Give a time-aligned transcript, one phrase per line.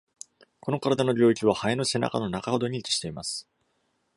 [0.59, 3.47] この体の領域は、ハエの背中の中ほどに位置しています。